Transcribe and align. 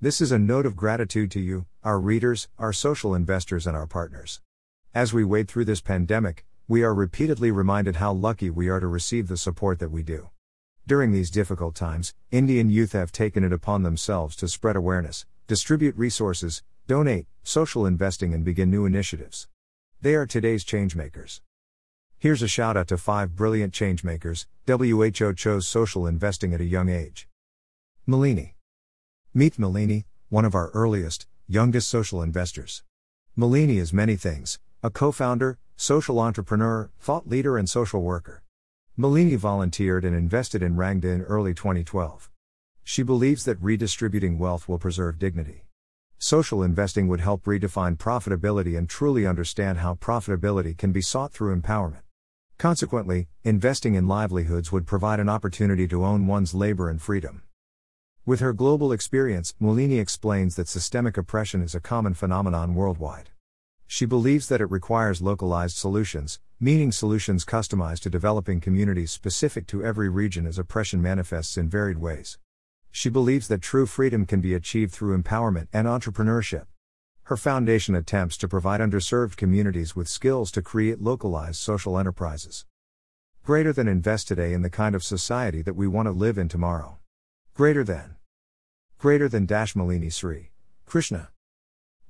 This 0.00 0.20
is 0.20 0.30
a 0.30 0.38
note 0.38 0.64
of 0.64 0.76
gratitude 0.76 1.28
to 1.32 1.40
you, 1.40 1.66
our 1.82 1.98
readers, 1.98 2.46
our 2.56 2.72
social 2.72 3.16
investors, 3.16 3.66
and 3.66 3.76
our 3.76 3.88
partners. 3.88 4.40
As 4.94 5.12
we 5.12 5.24
wade 5.24 5.48
through 5.48 5.64
this 5.64 5.80
pandemic, 5.80 6.44
we 6.68 6.84
are 6.84 6.94
repeatedly 6.94 7.50
reminded 7.50 7.96
how 7.96 8.12
lucky 8.12 8.48
we 8.48 8.68
are 8.68 8.78
to 8.78 8.86
receive 8.86 9.26
the 9.26 9.36
support 9.36 9.80
that 9.80 9.90
we 9.90 10.04
do. 10.04 10.30
During 10.86 11.10
these 11.10 11.32
difficult 11.32 11.74
times, 11.74 12.14
Indian 12.30 12.70
youth 12.70 12.92
have 12.92 13.10
taken 13.10 13.42
it 13.42 13.52
upon 13.52 13.82
themselves 13.82 14.36
to 14.36 14.46
spread 14.46 14.76
awareness, 14.76 15.26
distribute 15.48 15.96
resources, 15.96 16.62
donate, 16.86 17.26
social 17.42 17.84
investing, 17.84 18.32
and 18.32 18.44
begin 18.44 18.70
new 18.70 18.86
initiatives. 18.86 19.48
They 20.00 20.14
are 20.14 20.26
today's 20.26 20.64
changemakers. 20.64 21.40
Here's 22.20 22.42
a 22.42 22.46
shout 22.46 22.76
out 22.76 22.86
to 22.86 22.98
five 22.98 23.34
brilliant 23.34 23.74
changemakers. 23.74 24.46
WHO 24.64 25.32
chose 25.34 25.66
social 25.66 26.06
investing 26.06 26.54
at 26.54 26.60
a 26.60 26.64
young 26.64 26.88
age. 26.88 27.26
Malini. 28.06 28.52
Meet 29.34 29.58
Malini, 29.58 30.04
one 30.30 30.46
of 30.46 30.54
our 30.54 30.70
earliest, 30.70 31.26
youngest 31.46 31.88
social 31.88 32.22
investors. 32.22 32.82
Malini 33.36 33.76
is 33.76 33.92
many 33.92 34.16
things 34.16 34.58
a 34.82 34.88
co 34.88 35.12
founder, 35.12 35.58
social 35.76 36.18
entrepreneur, 36.18 36.88
thought 36.98 37.28
leader, 37.28 37.58
and 37.58 37.68
social 37.68 38.00
worker. 38.00 38.42
Malini 38.98 39.36
volunteered 39.36 40.02
and 40.02 40.16
invested 40.16 40.62
in 40.62 40.76
Rang 40.76 41.00
De 41.00 41.10
in 41.10 41.20
early 41.20 41.52
2012. 41.52 42.30
She 42.82 43.02
believes 43.02 43.44
that 43.44 43.62
redistributing 43.62 44.38
wealth 44.38 44.66
will 44.66 44.78
preserve 44.78 45.18
dignity. 45.18 45.66
Social 46.18 46.62
investing 46.62 47.06
would 47.08 47.20
help 47.20 47.44
redefine 47.44 47.98
profitability 47.98 48.78
and 48.78 48.88
truly 48.88 49.26
understand 49.26 49.78
how 49.78 49.94
profitability 49.94 50.74
can 50.76 50.90
be 50.90 51.02
sought 51.02 51.34
through 51.34 51.54
empowerment. 51.54 52.00
Consequently, 52.56 53.28
investing 53.44 53.94
in 53.94 54.08
livelihoods 54.08 54.72
would 54.72 54.86
provide 54.86 55.20
an 55.20 55.28
opportunity 55.28 55.86
to 55.86 56.02
own 56.02 56.26
one's 56.26 56.54
labor 56.54 56.88
and 56.88 57.02
freedom. 57.02 57.42
With 58.28 58.40
her 58.40 58.52
global 58.52 58.92
experience, 58.92 59.54
Malini 59.58 59.98
explains 59.98 60.54
that 60.56 60.68
systemic 60.68 61.16
oppression 61.16 61.62
is 61.62 61.74
a 61.74 61.80
common 61.80 62.12
phenomenon 62.12 62.74
worldwide. 62.74 63.30
She 63.86 64.04
believes 64.04 64.48
that 64.48 64.60
it 64.60 64.70
requires 64.70 65.22
localized 65.22 65.78
solutions, 65.78 66.38
meaning 66.60 66.92
solutions 66.92 67.46
customized 67.46 68.00
to 68.00 68.10
developing 68.10 68.60
communities 68.60 69.12
specific 69.12 69.66
to 69.68 69.82
every 69.82 70.10
region 70.10 70.46
as 70.46 70.58
oppression 70.58 71.00
manifests 71.00 71.56
in 71.56 71.70
varied 71.70 71.96
ways. 71.96 72.36
She 72.90 73.08
believes 73.08 73.48
that 73.48 73.62
true 73.62 73.86
freedom 73.86 74.26
can 74.26 74.42
be 74.42 74.52
achieved 74.52 74.92
through 74.92 75.16
empowerment 75.16 75.68
and 75.72 75.86
entrepreneurship. 75.86 76.66
Her 77.22 77.36
foundation 77.38 77.94
attempts 77.94 78.36
to 78.36 78.46
provide 78.46 78.82
underserved 78.82 79.38
communities 79.38 79.96
with 79.96 80.06
skills 80.06 80.50
to 80.50 80.60
create 80.60 81.00
localized 81.00 81.60
social 81.60 81.98
enterprises. 81.98 82.66
Greater 83.42 83.72
than 83.72 83.88
invest 83.88 84.28
today 84.28 84.52
in 84.52 84.60
the 84.60 84.68
kind 84.68 84.94
of 84.94 85.02
society 85.02 85.62
that 85.62 85.76
we 85.76 85.88
want 85.88 86.04
to 86.04 86.12
live 86.12 86.36
in 86.36 86.50
tomorrow. 86.50 86.98
Greater 87.54 87.82
than. 87.82 88.17
Greater 88.98 89.28
than 89.28 89.46
Dash 89.46 89.74
Malini 89.74 90.12
Sri. 90.12 90.50
Krishna. 90.84 91.28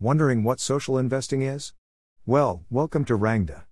Wondering 0.01 0.43
what 0.43 0.59
social 0.59 0.97
investing 0.97 1.43
is? 1.43 1.75
Well, 2.25 2.65
welcome 2.71 3.05
to 3.05 3.15
Rang 3.15 3.45
De. 3.45 3.67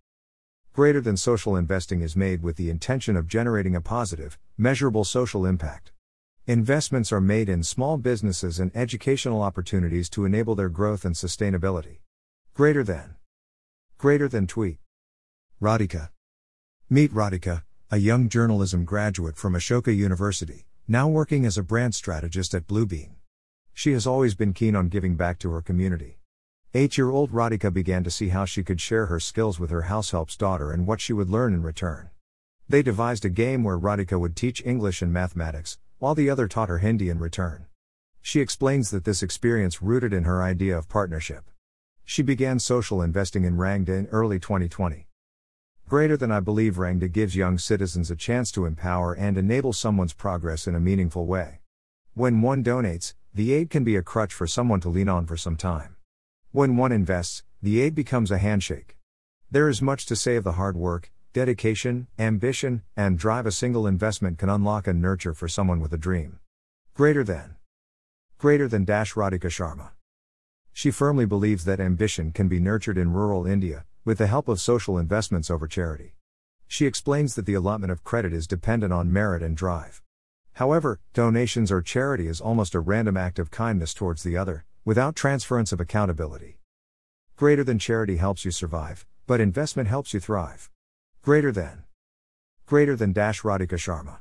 Greater 0.74 1.00
than 1.00 1.16
social 1.16 1.56
investing 1.56 2.02
is 2.02 2.14
made 2.14 2.42
with 2.42 2.56
the 2.56 2.68
intention 2.68 3.16
of 3.16 3.26
generating 3.26 3.74
a 3.74 3.80
positive, 3.80 4.38
measurable 4.58 5.02
social 5.02 5.46
impact. 5.46 5.92
Investments 6.46 7.10
are 7.10 7.22
made 7.22 7.48
in 7.48 7.62
small 7.62 7.96
businesses 7.96 8.60
and 8.60 8.70
educational 8.76 9.40
opportunities 9.40 10.10
to 10.10 10.26
enable 10.26 10.54
their 10.54 10.68
growth 10.68 11.06
and 11.06 11.14
sustainability. 11.14 12.00
Greater 12.52 12.84
than. 12.84 13.14
Greater 13.96 14.28
than 14.28 14.46
tweet. 14.46 14.76
Radhika. 15.58 16.10
Meet 16.90 17.14
Radhika, 17.14 17.62
a 17.90 17.96
young 17.96 18.28
journalism 18.28 18.84
graduate 18.84 19.38
from 19.38 19.54
Ashoka 19.54 19.96
University, 19.96 20.66
now 20.88 21.08
working 21.08 21.44
as 21.44 21.58
a 21.58 21.64
brand 21.64 21.96
strategist 21.96 22.54
at 22.54 22.68
Bluebeam. 22.68 23.16
She 23.74 23.90
has 23.90 24.06
always 24.06 24.36
been 24.36 24.52
keen 24.52 24.76
on 24.76 24.88
giving 24.88 25.16
back 25.16 25.40
to 25.40 25.50
her 25.50 25.60
community. 25.60 26.20
Eight 26.74 26.96
year 26.96 27.10
old 27.10 27.32
Radhika 27.32 27.72
began 27.72 28.04
to 28.04 28.10
see 28.10 28.28
how 28.28 28.44
she 28.44 28.62
could 28.62 28.80
share 28.80 29.06
her 29.06 29.18
skills 29.18 29.58
with 29.58 29.70
her 29.70 29.82
househelp's 29.82 30.36
daughter 30.36 30.70
and 30.70 30.86
what 30.86 31.00
she 31.00 31.12
would 31.12 31.28
learn 31.28 31.54
in 31.54 31.62
return. 31.62 32.10
They 32.68 32.82
devised 32.82 33.24
a 33.24 33.28
game 33.28 33.64
where 33.64 33.76
Radhika 33.76 34.20
would 34.20 34.36
teach 34.36 34.64
English 34.64 35.02
and 35.02 35.12
mathematics, 35.12 35.78
while 35.98 36.14
the 36.14 36.30
other 36.30 36.46
taught 36.46 36.68
her 36.68 36.78
Hindi 36.78 37.08
in 37.08 37.18
return. 37.18 37.66
She 38.22 38.40
explains 38.40 38.90
that 38.90 39.04
this 39.04 39.24
experience 39.24 39.82
rooted 39.82 40.12
in 40.12 40.22
her 40.22 40.40
idea 40.40 40.78
of 40.78 40.88
partnership. 40.88 41.50
She 42.04 42.22
began 42.22 42.60
social 42.60 43.02
investing 43.02 43.42
in 43.42 43.56
Rang 43.56 43.82
De 43.82 43.92
in 43.92 44.06
early 44.06 44.38
2020. 44.38 45.08
Greater 45.88 46.16
than 46.16 46.32
I 46.32 46.40
believe 46.40 46.78
Rang 46.78 46.98
De 46.98 47.06
gives 47.06 47.36
young 47.36 47.58
citizens 47.58 48.10
a 48.10 48.16
chance 48.16 48.50
to 48.50 48.66
empower 48.66 49.14
and 49.14 49.38
enable 49.38 49.72
someone's 49.72 50.12
progress 50.12 50.66
in 50.66 50.74
a 50.74 50.80
meaningful 50.80 51.26
way. 51.26 51.60
When 52.12 52.42
one 52.42 52.64
donates, 52.64 53.14
the 53.32 53.52
aid 53.52 53.70
can 53.70 53.84
be 53.84 53.94
a 53.94 54.02
crutch 54.02 54.34
for 54.34 54.48
someone 54.48 54.80
to 54.80 54.88
lean 54.88 55.08
on 55.08 55.26
for 55.26 55.36
some 55.36 55.54
time. 55.54 55.94
When 56.50 56.76
one 56.76 56.90
invests, 56.90 57.44
the 57.62 57.80
aid 57.80 57.94
becomes 57.94 58.32
a 58.32 58.38
handshake. 58.38 58.96
There 59.48 59.68
is 59.68 59.80
much 59.80 60.06
to 60.06 60.16
say 60.16 60.34
of 60.34 60.42
the 60.42 60.58
hard 60.58 60.76
work, 60.76 61.12
dedication, 61.32 62.08
ambition, 62.18 62.82
and 62.96 63.16
drive 63.16 63.46
a 63.46 63.52
single 63.52 63.86
investment 63.86 64.38
can 64.38 64.48
unlock 64.48 64.88
and 64.88 65.00
nurture 65.00 65.34
for 65.34 65.46
someone 65.46 65.78
with 65.78 65.92
a 65.92 65.98
dream. 65.98 66.40
Greater 66.94 67.22
than. 67.22 67.54
Greater 68.38 68.66
than 68.66 68.84
Dash 68.84 69.14
Radhika 69.14 69.50
Sharma. 69.50 69.90
She 70.72 70.90
firmly 70.90 71.26
believes 71.26 71.64
that 71.64 71.78
ambition 71.78 72.32
can 72.32 72.48
be 72.48 72.58
nurtured 72.58 72.98
in 72.98 73.12
rural 73.12 73.46
India, 73.46 73.84
with 74.06 74.18
the 74.18 74.28
help 74.28 74.46
of 74.46 74.60
social 74.60 74.98
investments 74.98 75.50
over 75.50 75.66
charity. 75.66 76.14
She 76.68 76.86
explains 76.86 77.34
that 77.34 77.44
the 77.44 77.54
allotment 77.54 77.90
of 77.90 78.04
credit 78.04 78.32
is 78.32 78.46
dependent 78.46 78.92
on 78.92 79.12
merit 79.12 79.42
and 79.42 79.56
drive. 79.56 80.00
However, 80.52 81.00
donations 81.12 81.72
or 81.72 81.82
charity 81.82 82.28
is 82.28 82.40
almost 82.40 82.76
a 82.76 82.80
random 82.80 83.16
act 83.16 83.40
of 83.40 83.50
kindness 83.50 83.92
towards 83.92 84.22
the 84.22 84.36
other, 84.36 84.64
without 84.84 85.16
transference 85.16 85.72
of 85.72 85.80
accountability. 85.80 86.60
Greater 87.34 87.64
than 87.64 87.80
charity 87.80 88.18
helps 88.18 88.44
you 88.44 88.52
survive, 88.52 89.04
but 89.26 89.40
investment 89.40 89.88
helps 89.88 90.14
you 90.14 90.20
thrive. 90.20 90.70
Greater 91.22 91.50
than. 91.50 91.82
Greater 92.64 92.94
than 92.94 93.12
Dash 93.12 93.42
Radhika 93.42 93.70
Sharma. 93.70 94.18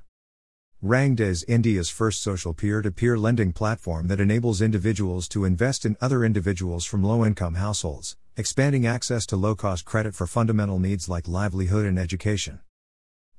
Rang 0.82 1.14
De 1.14 1.26
is 1.26 1.44
India's 1.44 1.92
first 1.92 2.24
social 2.24 2.56
peer 2.56 2.82
to 2.82 2.90
peer 2.90 3.20
lending 3.20 3.54
platform 3.54 4.08
that 4.08 4.20
enables 4.20 4.64
individuals 4.64 5.28
to 5.28 5.46
invest 5.46 5.86
in 5.86 5.96
other 6.02 6.26
individuals 6.26 6.86
from 6.86 7.04
low 7.04 7.24
income 7.24 7.54
households, 7.54 8.18
expanding 8.38 8.86
access 8.86 9.26
to 9.26 9.38
low 9.38 9.56
cost 9.56 9.86
credit 9.86 10.14
for 10.14 10.28
fundamental 10.28 10.78
needs 10.78 11.08
like 11.08 11.26
livelihood 11.26 11.86
and 11.86 11.98
education. 11.98 12.60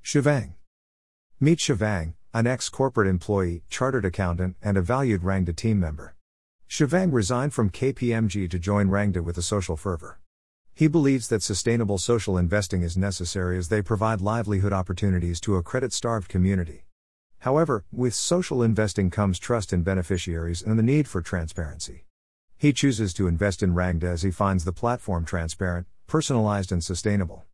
Shivang. 0.02 0.54
Meet 1.38 1.58
Shivang, 1.58 2.14
an 2.32 2.46
ex 2.46 2.70
corporate 2.70 3.06
employee, 3.06 3.62
chartered 3.68 4.06
accountant, 4.06 4.56
and 4.62 4.78
a 4.78 4.80
valued 4.80 5.22
Rang 5.22 5.44
De 5.44 5.52
team 5.52 5.78
member. 5.78 6.14
Shivang 6.66 7.12
resigned 7.12 7.52
from 7.52 7.68
KPMG 7.68 8.48
to 8.48 8.58
join 8.58 8.88
Rang 8.88 9.12
De 9.12 9.22
with 9.22 9.36
a 9.36 9.42
social 9.42 9.76
fervor. 9.76 10.18
He 10.72 10.86
believes 10.86 11.28
that 11.28 11.42
sustainable 11.42 11.98
social 11.98 12.38
investing 12.38 12.80
is 12.80 12.96
necessary 12.96 13.58
as 13.58 13.68
they 13.68 13.82
provide 13.82 14.22
livelihood 14.22 14.72
opportunities 14.72 15.40
to 15.40 15.56
a 15.56 15.62
credit 15.62 15.92
starved 15.92 16.30
community. 16.30 16.86
However, 17.40 17.84
with 17.92 18.14
social 18.14 18.62
investing 18.62 19.10
comes 19.10 19.38
trust 19.38 19.74
in 19.74 19.82
beneficiaries 19.82 20.62
and 20.62 20.78
the 20.78 20.82
need 20.82 21.06
for 21.06 21.20
transparency. 21.20 22.05
He 22.58 22.72
chooses 22.72 23.12
to 23.14 23.26
invest 23.26 23.62
in 23.62 23.74
Rang 23.74 23.98
De 23.98 24.08
as 24.08 24.22
he 24.22 24.30
finds 24.30 24.64
the 24.64 24.72
platform 24.72 25.26
transparent, 25.26 25.86
personalized, 26.06 26.72
and 26.72 26.82
sustainable. 26.82 27.44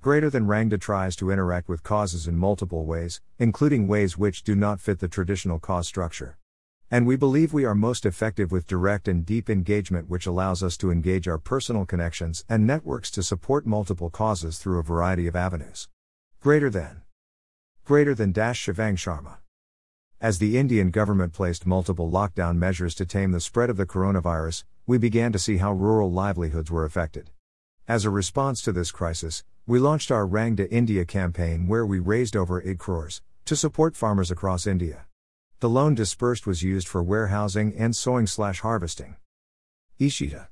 Greater 0.00 0.30
than 0.30 0.46
Rang 0.46 0.68
De 0.68 0.78
tries 0.78 1.16
to 1.16 1.32
interact 1.32 1.68
with 1.68 1.82
causes 1.82 2.28
in 2.28 2.36
multiple 2.36 2.84
ways, 2.84 3.20
including 3.40 3.88
ways 3.88 4.16
which 4.16 4.44
do 4.44 4.54
not 4.54 4.80
fit 4.80 5.00
the 5.00 5.08
traditional 5.08 5.58
cause 5.58 5.88
structure. 5.88 6.38
And 6.92 7.08
we 7.08 7.16
believe 7.16 7.52
we 7.52 7.64
are 7.64 7.74
most 7.74 8.06
effective 8.06 8.52
with 8.52 8.68
direct 8.68 9.08
and 9.08 9.26
deep 9.26 9.50
engagement, 9.50 10.08
which 10.08 10.26
allows 10.26 10.62
us 10.62 10.76
to 10.76 10.92
engage 10.92 11.26
our 11.26 11.38
personal 11.38 11.84
connections 11.84 12.44
and 12.48 12.64
networks 12.64 13.10
to 13.12 13.24
support 13.24 13.66
multiple 13.66 14.10
causes 14.10 14.58
through 14.58 14.78
a 14.78 14.84
variety 14.84 15.26
of 15.26 15.34
avenues. 15.34 15.88
Greater 16.40 16.70
than. 16.70 17.02
Greater 17.84 18.14
than 18.14 18.30
Dash 18.30 18.64
Shivang 18.64 18.94
Sharma. 18.94 19.38
As 20.22 20.38
the 20.38 20.58
Indian 20.58 20.90
government 20.90 21.32
placed 21.32 21.64
multiple 21.64 22.10
lockdown 22.10 22.56
measures 22.56 22.94
to 22.96 23.06
tame 23.06 23.32
the 23.32 23.40
spread 23.40 23.70
of 23.70 23.78
the 23.78 23.86
coronavirus, 23.86 24.64
we 24.86 24.98
began 24.98 25.32
to 25.32 25.38
see 25.38 25.56
how 25.56 25.72
rural 25.72 26.12
livelihoods 26.12 26.70
were 26.70 26.84
affected. 26.84 27.30
As 27.88 28.04
a 28.04 28.10
response 28.10 28.60
to 28.62 28.72
this 28.72 28.90
crisis, 28.90 29.44
we 29.66 29.78
launched 29.78 30.10
our 30.10 30.26
Rang 30.26 30.56
De 30.56 30.70
India 30.70 31.06
campaign 31.06 31.66
where 31.66 31.86
we 31.86 32.00
raised 32.00 32.36
over 32.36 32.60
8 32.62 32.78
crores 32.78 33.22
to 33.46 33.56
support 33.56 33.96
farmers 33.96 34.30
across 34.30 34.66
India. 34.66 35.06
The 35.60 35.70
loan 35.70 35.94
dispersed 35.94 36.46
was 36.46 36.62
used 36.62 36.86
for 36.86 37.02
warehousing 37.02 37.74
and 37.74 37.96
sowing 37.96 38.26
slash 38.26 38.60
harvesting. 38.60 39.16
Ishita. 39.98 40.48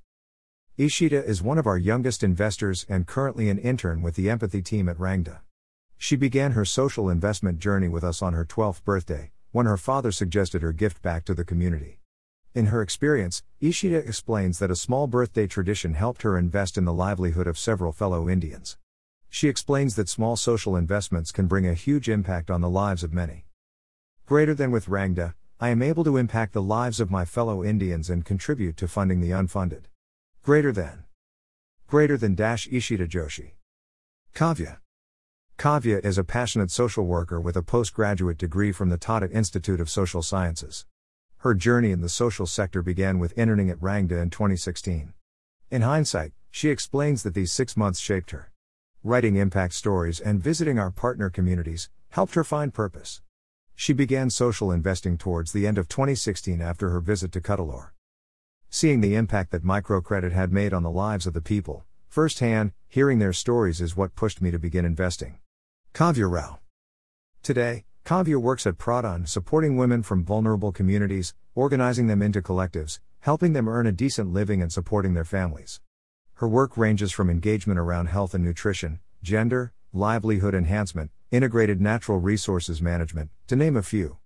Ishita 0.79 1.23
is 1.23 1.43
one 1.43 1.59
of 1.59 1.67
our 1.67 1.77
youngest 1.77 2.23
investors 2.23 2.87
and 2.89 3.07
currently 3.07 3.51
an 3.51 3.59
intern 3.59 4.01
with 4.01 4.15
the 4.15 4.31
empathy 4.31 4.63
team 4.63 4.89
at 4.89 4.99
Rang 4.99 5.25
De. 5.25 5.43
She 5.99 6.17
began 6.17 6.53
her 6.53 6.65
social 6.65 7.11
investment 7.11 7.59
journey 7.59 7.89
with 7.89 8.03
us 8.03 8.23
on 8.23 8.33
her 8.33 8.47
12th 8.47 8.83
birthday, 8.83 9.31
when 9.53 9.67
her 9.67 9.77
father 9.77 10.13
suggested 10.13 10.63
her 10.63 10.73
gift 10.73 11.03
back 11.03 11.25
to 11.25 11.35
the 11.35 11.45
community. 11.45 12.01
In 12.55 12.67
her 12.67 12.83
experience, 12.83 13.43
Ishita 13.63 14.07
explains 14.07 14.59
that 14.59 14.71
a 14.71 14.77
small 14.77 15.07
birthday 15.07 15.47
tradition 15.47 15.95
helped 15.95 16.23
her 16.23 16.37
invest 16.37 16.77
in 16.77 16.85
the 16.85 16.93
livelihood 16.93 17.47
of 17.47 17.59
several 17.59 17.93
fellow 17.93 18.29
Indians. 18.29 18.77
She 19.29 19.49
explains 19.49 19.95
that 19.97 20.09
small 20.09 20.37
social 20.37 20.77
investments 20.77 21.31
can 21.31 21.47
bring 21.47 21.67
a 21.67 21.75
huge 21.75 22.09
impact 22.09 22.51
on 22.51 22.61
the 22.61 22.71
lives 22.71 23.05
of 23.05 23.13
many. 23.13 23.45
Greater 24.27 24.55
than 24.55 24.71
with 24.71 24.89
Rang 24.89 25.15
De, 25.15 25.35
I 25.61 25.69
am 25.71 25.83
able 25.83 26.05
to 26.05 26.17
impact 26.17 26.53
the 26.53 26.63
lives 26.63 27.01
of 27.01 27.11
my 27.11 27.25
fellow 27.25 27.65
Indians 27.65 28.11
and 28.11 28.25
contribute 28.25 28.77
to 28.79 28.89
funding 28.89 29.21
the 29.21 29.31
unfunded. 29.31 29.85
Greater 30.43 30.73
than. 30.73 31.05
Greater 31.87 32.17
than 32.17 32.35
dash 32.35 32.69
Ishita 32.69 33.09
Joshi. 33.09 33.53
Kavya. 34.35 34.79
Kavya 35.59 35.99
is 36.05 36.19
a 36.19 36.23
passionate 36.23 36.71
social 36.71 37.05
worker 37.05 37.41
with 37.41 37.57
a 37.57 37.65
postgraduate 37.65 38.39
degree 38.39 38.71
from 38.71 38.91
the 38.91 38.97
Tata 38.97 39.29
Institute 39.29 39.81
of 39.81 39.91
Social 39.91 40.23
Sciences. 40.23 40.87
Her 41.39 41.53
journey 41.53 41.91
in 41.91 42.01
the 42.01 42.09
social 42.09 42.47
sector 42.47 42.81
began 42.81 43.19
with 43.19 43.37
interning 43.37 43.69
at 43.69 43.83
Rang 43.83 44.07
De 44.07 44.17
in 44.21 44.31
2016. 44.31 45.15
In 45.73 45.83
hindsight, 45.83 46.31
she 46.53 46.69
explains 46.69 47.25
that 47.25 47.35
these 47.35 47.53
six 47.53 47.77
months 47.77 47.99
shaped 47.99 48.31
her. 48.31 48.53
Writing 49.03 49.35
impact 49.35 49.75
stories 49.75 50.21
and 50.21 50.41
visiting 50.41 50.79
our 50.79 50.93
partner 50.93 51.29
communities 51.29 51.91
helped 52.11 52.37
her 52.37 52.45
find 52.45 52.73
purpose. 52.73 53.21
She 53.75 53.93
began 53.93 54.31
social 54.31 54.71
investing 54.71 55.19
towards 55.19 55.51
the 55.51 55.67
end 55.67 55.77
of 55.77 55.89
2016 55.89 56.61
after 56.61 56.91
her 56.91 57.01
visit 57.01 57.33
to 57.33 57.41
Cuddalore. 57.41 57.91
Seeing 58.71 59.01
the 59.01 59.17
impact 59.17 59.51
that 59.51 59.65
microcredit 59.65 60.31
had 60.31 60.53
made 60.53 60.73
on 60.73 60.85
the 60.85 60.89
lives 60.89 61.27
of 61.27 61.35
the 61.35 61.41
people, 61.41 61.85
firsthand, 62.09 62.71
hearing 62.87 63.19
their 63.19 63.33
stories 63.33 63.81
is 63.81 63.97
what 63.97 64.15
pushed 64.15 64.41
me 64.41 64.53
to 64.53 64.59
begin 64.61 64.85
investing. 64.85 65.41
Kavya 65.95 66.31
Rao. 66.31 66.61
Today, 67.43 67.85
Kavya 68.05 68.37
works 68.37 68.67
at 68.67 68.79
PRADAN 68.79 69.27
supporting 69.27 69.77
women 69.77 70.03
from 70.03 70.25
vulnerable 70.25 70.71
communities, 70.71 71.35
organizing 71.55 72.07
them 72.07 72.23
into 72.23 72.41
collectives, 72.41 73.01
helping 73.21 73.53
them 73.53 73.69
earn 73.69 73.87
a 73.87 73.93
decent 73.93 74.33
living 74.33 74.63
and 74.63 74.73
supporting 74.73 75.15
their 75.15 75.25
families. 75.25 75.81
Her 76.35 76.47
work 76.47 76.77
ranges 76.77 77.11
from 77.11 77.29
engagement 77.29 77.81
around 77.81 78.07
health 78.07 78.33
and 78.33 78.45
nutrition, 78.45 79.01
gender, 79.23 79.73
livelihood 79.93 80.55
enhancement, 80.55 81.11
integrated 81.31 81.81
natural 81.81 82.19
resources 82.19 82.81
management, 82.81 83.31
to 83.49 83.57
name 83.57 83.77
a 83.77 83.83
few. 83.83 84.19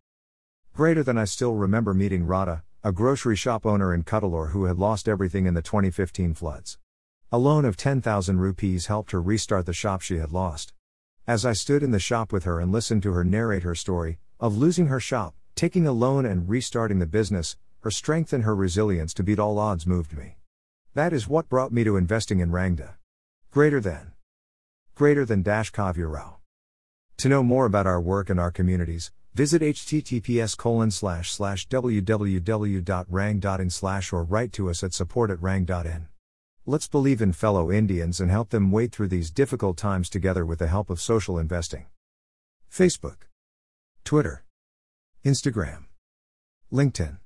Greater 0.74 1.02
than 1.02 1.16
I 1.16 1.24
still 1.24 1.54
remember 1.54 1.94
meeting 1.94 2.26
Radha, 2.26 2.64
a 2.84 2.92
grocery 2.92 3.36
shop 3.36 3.64
owner 3.64 3.94
in 3.94 4.04
Cuddalore 4.04 4.50
who 4.50 4.64
had 4.64 4.78
lost 4.78 5.08
everything 5.08 5.46
in 5.46 5.54
the 5.54 5.62
2015 5.62 6.34
floods. 6.34 6.78
A 7.30 7.38
loan 7.38 7.64
of 7.64 7.76
10,000 7.76 8.38
rupees 8.38 8.86
helped 8.86 9.12
her 9.12 9.22
restart 9.22 9.64
the 9.64 9.72
shop 9.72 10.02
she 10.02 10.18
had 10.18 10.32
lost. 10.32 10.74
As 11.24 11.46
I 11.46 11.52
stood 11.52 11.84
in 11.84 11.92
the 11.92 12.00
shop 12.00 12.32
with 12.32 12.42
her 12.44 12.58
and 12.58 12.72
listened 12.72 13.04
to 13.04 13.12
her 13.12 13.22
narrate 13.22 13.62
her 13.62 13.76
story, 13.76 14.18
of 14.40 14.56
losing 14.56 14.88
her 14.88 14.98
shop, 14.98 15.36
taking 15.54 15.86
a 15.86 15.92
loan 15.92 16.26
and 16.26 16.48
restarting 16.48 16.98
the 16.98 17.06
business, 17.06 17.56
her 17.82 17.92
strength 17.92 18.32
and 18.32 18.42
her 18.42 18.56
resilience 18.56 19.14
to 19.14 19.22
beat 19.22 19.38
all 19.38 19.60
odds 19.60 19.86
moved 19.86 20.16
me. 20.16 20.38
That 20.94 21.12
is 21.12 21.28
what 21.28 21.48
brought 21.48 21.70
me 21.70 21.84
to 21.84 21.96
investing 21.96 22.40
in 22.40 22.50
Rang 22.50 22.74
De. 22.74 22.96
Greater 23.52 23.80
than. 23.80 24.14
Greater 24.96 25.24
than 25.24 25.42
dash 25.42 25.70
Kavya 25.70 26.12
Rao. 26.12 26.38
To 27.18 27.28
know 27.28 27.44
more 27.44 27.66
about 27.66 27.86
our 27.86 28.00
work 28.00 28.28
and 28.28 28.40
our 28.40 28.50
communities, 28.50 29.12
visit 29.32 29.62
https 29.62 30.56
colon 30.56 30.90
slash 30.90 31.30
slash 31.30 31.68
www.rang.in 31.68 33.70
slash 33.70 34.12
or 34.12 34.24
write 34.24 34.52
to 34.54 34.68
us 34.68 34.82
at 34.82 34.92
support 34.92 35.30
at 35.30 35.40
rang.in. 35.40 36.08
Let's 36.64 36.86
believe 36.86 37.20
in 37.20 37.32
fellow 37.32 37.72
Indians 37.72 38.20
and 38.20 38.30
help 38.30 38.50
them 38.50 38.70
wade 38.70 38.92
through 38.92 39.08
these 39.08 39.32
difficult 39.32 39.76
times 39.76 40.08
together 40.08 40.46
with 40.46 40.60
the 40.60 40.68
help 40.68 40.90
of 40.90 41.00
social 41.00 41.36
investing. 41.36 41.86
Facebook, 42.70 43.26
Twitter, 44.04 44.44
Instagram, 45.24 45.86
LinkedIn. 46.72 47.18